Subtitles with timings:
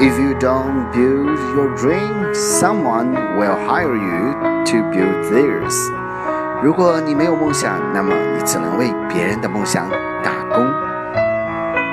[0.00, 4.32] If you don't build your dream, someone will hire you
[4.64, 5.74] to build theirs.
[6.62, 9.88] 如果你没有梦想，那么你只能为别人的梦想。